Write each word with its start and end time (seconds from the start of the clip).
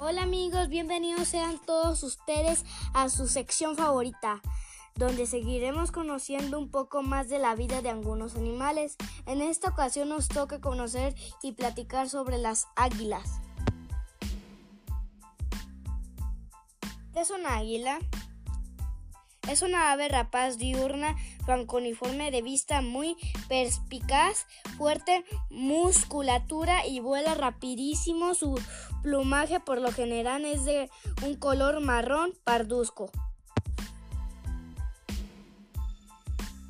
Hola 0.00 0.22
amigos, 0.22 0.68
bienvenidos 0.68 1.26
sean 1.26 1.58
todos 1.58 2.04
ustedes 2.04 2.64
a 2.94 3.08
su 3.08 3.26
sección 3.26 3.74
favorita, 3.74 4.40
donde 4.94 5.26
seguiremos 5.26 5.90
conociendo 5.90 6.56
un 6.56 6.70
poco 6.70 7.02
más 7.02 7.28
de 7.28 7.40
la 7.40 7.56
vida 7.56 7.82
de 7.82 7.90
algunos 7.90 8.36
animales. 8.36 8.96
En 9.26 9.42
esta 9.42 9.70
ocasión 9.70 10.08
nos 10.08 10.28
toca 10.28 10.60
conocer 10.60 11.16
y 11.42 11.50
platicar 11.50 12.08
sobre 12.08 12.38
las 12.38 12.68
águilas. 12.76 13.40
¿Qué 17.12 17.20
es 17.20 17.30
una 17.30 17.56
águila? 17.56 17.98
Es 19.48 19.62
una 19.62 19.92
ave 19.92 20.08
rapaz 20.08 20.58
diurna, 20.58 21.16
franconiforme 21.46 22.30
de 22.30 22.42
vista 22.42 22.82
muy 22.82 23.16
perspicaz, 23.48 24.46
fuerte 24.76 25.24
musculatura 25.48 26.86
y 26.86 27.00
vuela 27.00 27.34
rapidísimo. 27.34 28.34
Su 28.34 28.60
plumaje 29.02 29.58
por 29.58 29.80
lo 29.80 29.90
general 29.90 30.44
es 30.44 30.64
de 30.64 30.90
un 31.24 31.34
color 31.36 31.80
marrón 31.80 32.34
parduzco. 32.44 33.10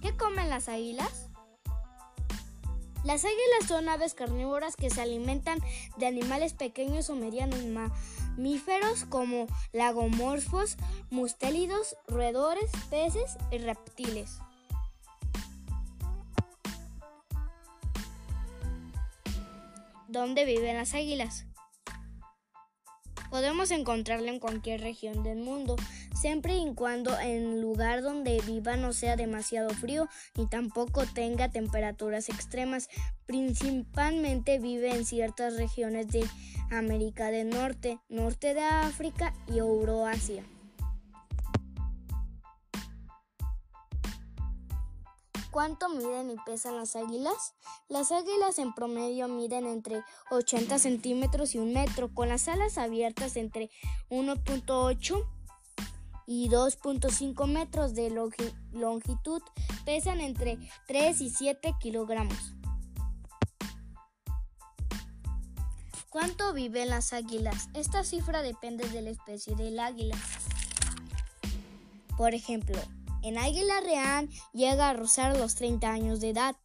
¿Qué 0.00 0.16
comen 0.16 0.48
las 0.48 0.68
águilas? 0.68 1.27
Las 3.04 3.24
águilas 3.24 3.68
son 3.68 3.88
aves 3.88 4.14
carnívoras 4.14 4.76
que 4.76 4.90
se 4.90 5.00
alimentan 5.00 5.60
de 5.96 6.06
animales 6.06 6.52
pequeños 6.52 7.08
o 7.10 7.14
medianos 7.14 7.64
mamíferos 7.64 9.04
como 9.04 9.46
lagomorfos, 9.72 10.76
mustélidos, 11.10 11.96
roedores, 12.06 12.70
peces 12.90 13.36
y 13.50 13.58
reptiles. 13.58 14.38
¿Dónde 20.08 20.44
viven 20.44 20.76
las 20.76 20.94
águilas? 20.94 21.47
Podemos 23.30 23.70
encontrarla 23.70 24.30
en 24.30 24.40
cualquier 24.40 24.80
región 24.80 25.22
del 25.22 25.38
mundo, 25.38 25.76
siempre 26.14 26.56
y 26.56 26.74
cuando 26.74 27.18
en 27.18 27.60
lugar 27.60 28.02
donde 28.02 28.40
viva 28.46 28.76
no 28.76 28.92
sea 28.92 29.16
demasiado 29.16 29.70
frío 29.70 30.08
ni 30.34 30.46
tampoco 30.46 31.04
tenga 31.06 31.50
temperaturas 31.50 32.28
extremas. 32.28 32.88
Principalmente 33.26 34.58
vive 34.58 34.90
en 34.90 35.04
ciertas 35.04 35.56
regiones 35.56 36.08
de 36.08 36.24
América 36.70 37.30
del 37.30 37.50
Norte, 37.50 37.98
norte 38.08 38.54
de 38.54 38.62
África 38.62 39.34
y 39.46 39.58
Euroasia. 39.58 40.44
¿Cuánto 45.50 45.88
miden 45.88 46.30
y 46.30 46.36
pesan 46.44 46.76
las 46.76 46.94
águilas? 46.94 47.54
Las 47.88 48.12
águilas 48.12 48.58
en 48.58 48.74
promedio 48.74 49.28
miden 49.28 49.66
entre 49.66 50.04
80 50.30 50.78
centímetros 50.78 51.54
y 51.54 51.58
un 51.58 51.72
metro, 51.72 52.12
con 52.12 52.28
las 52.28 52.48
alas 52.48 52.76
abiertas 52.76 53.36
entre 53.36 53.70
1.8 54.10 55.26
y 56.26 56.50
2.5 56.50 57.46
metros 57.46 57.94
de 57.94 58.10
longitud, 58.72 59.42
pesan 59.86 60.20
entre 60.20 60.58
3 60.86 61.20
y 61.22 61.30
7 61.30 61.74
kilogramos. 61.80 62.52
¿Cuánto 66.10 66.52
viven 66.52 66.90
las 66.90 67.14
águilas? 67.14 67.68
Esta 67.74 68.04
cifra 68.04 68.42
depende 68.42 68.86
de 68.88 69.00
la 69.00 69.10
especie 69.10 69.56
del 69.56 69.80
águila. 69.80 70.16
Por 72.16 72.34
ejemplo, 72.34 72.78
en 73.28 73.36
águila 73.36 73.80
real 73.80 74.28
llega 74.54 74.88
a 74.88 74.94
rozar 74.94 75.36
los 75.36 75.54
30 75.54 75.90
años 75.90 76.20
de 76.20 76.30
edad. 76.30 76.56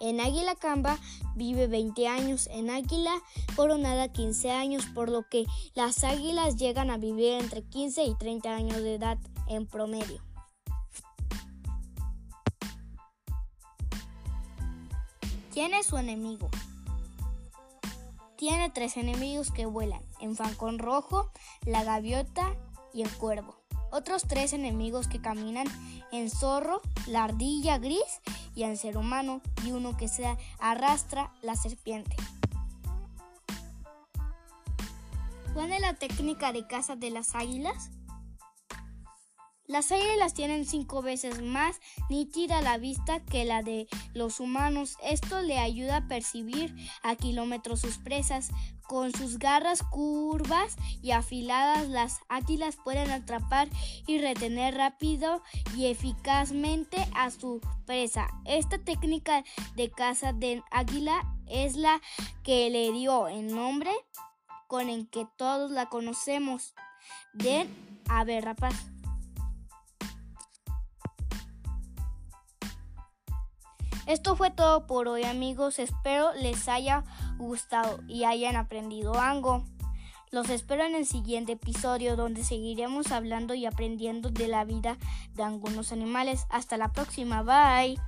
En 0.00 0.20
águila 0.20 0.54
camba 0.54 0.98
vive 1.34 1.66
20 1.66 2.08
años, 2.08 2.46
en 2.52 2.70
águila 2.70 3.12
coronada 3.56 4.12
15 4.12 4.50
años, 4.50 4.84
por 4.94 5.08
lo 5.08 5.26
que 5.28 5.46
las 5.74 6.04
águilas 6.04 6.56
llegan 6.56 6.90
a 6.90 6.98
vivir 6.98 7.32
entre 7.40 7.62
15 7.62 8.04
y 8.04 8.14
30 8.14 8.54
años 8.54 8.76
de 8.82 8.94
edad 8.94 9.18
en 9.48 9.66
promedio. 9.66 10.22
¿Quién 15.52 15.74
es 15.74 15.86
su 15.86 15.96
enemigo? 15.96 16.48
Tiene 18.36 18.70
tres 18.70 18.96
enemigos 18.96 19.50
que 19.50 19.66
vuelan, 19.66 20.02
en 20.20 20.36
falcón 20.36 20.78
rojo, 20.78 21.30
la 21.66 21.84
gaviota 21.84 22.56
y 22.94 23.02
el 23.02 23.10
cuervo 23.10 23.59
otros 23.90 24.24
tres 24.26 24.52
enemigos 24.52 25.08
que 25.08 25.20
caminan 25.20 25.66
en 26.12 26.30
zorro, 26.30 26.80
la 27.06 27.24
ardilla 27.24 27.78
gris 27.78 28.20
y 28.54 28.64
el 28.64 28.76
ser 28.76 28.96
humano, 28.96 29.40
y 29.64 29.72
uno 29.72 29.96
que 29.96 30.08
se 30.08 30.36
arrastra, 30.58 31.32
la 31.42 31.56
serpiente. 31.56 32.16
¿Cuál 35.54 35.72
es 35.72 35.80
la 35.80 35.94
técnica 35.94 36.52
de 36.52 36.66
caza 36.66 36.96
de 36.96 37.10
las 37.10 37.34
águilas? 37.34 37.90
Las 39.70 39.92
águilas 39.92 40.34
tienen 40.34 40.66
cinco 40.66 41.00
veces 41.00 41.42
más 41.42 41.80
nítida 42.08 42.60
la 42.60 42.76
vista 42.76 43.20
que 43.20 43.44
la 43.44 43.62
de 43.62 43.86
los 44.14 44.40
humanos. 44.40 44.96
Esto 45.00 45.42
le 45.42 45.58
ayuda 45.58 45.98
a 45.98 46.08
percibir 46.08 46.74
a 47.04 47.14
kilómetros 47.14 47.80
sus 47.80 47.98
presas. 47.98 48.48
Con 48.88 49.12
sus 49.12 49.38
garras 49.38 49.84
curvas 49.84 50.74
y 51.02 51.12
afiladas, 51.12 51.88
las 51.88 52.18
águilas 52.28 52.78
pueden 52.82 53.12
atrapar 53.12 53.68
y 54.08 54.18
retener 54.18 54.74
rápido 54.74 55.40
y 55.76 55.86
eficazmente 55.86 57.06
a 57.14 57.30
su 57.30 57.60
presa. 57.86 58.26
Esta 58.46 58.78
técnica 58.78 59.44
de 59.76 59.88
caza 59.88 60.32
de 60.32 60.64
águila 60.72 61.22
es 61.46 61.76
la 61.76 62.00
que 62.42 62.70
le 62.70 62.90
dio 62.90 63.28
el 63.28 63.54
nombre 63.54 63.92
con 64.66 64.88
el 64.88 65.08
que 65.08 65.28
todos 65.36 65.70
la 65.70 65.88
conocemos 65.88 66.74
de 67.34 67.68
ave 68.08 68.40
rapaz. 68.40 68.74
Esto 74.10 74.34
fue 74.34 74.50
todo 74.50 74.88
por 74.88 75.06
hoy 75.06 75.22
amigos, 75.22 75.78
espero 75.78 76.34
les 76.34 76.68
haya 76.68 77.04
gustado 77.38 78.00
y 78.08 78.24
hayan 78.24 78.56
aprendido 78.56 79.14
algo. 79.14 79.62
Los 80.32 80.50
espero 80.50 80.82
en 80.82 80.96
el 80.96 81.06
siguiente 81.06 81.52
episodio 81.52 82.16
donde 82.16 82.42
seguiremos 82.42 83.12
hablando 83.12 83.54
y 83.54 83.66
aprendiendo 83.66 84.28
de 84.28 84.48
la 84.48 84.64
vida 84.64 84.98
de 85.34 85.44
algunos 85.44 85.92
animales. 85.92 86.46
Hasta 86.50 86.76
la 86.76 86.90
próxima, 86.90 87.44
bye. 87.44 88.00